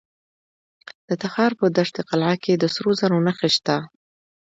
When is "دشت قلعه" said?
1.77-2.35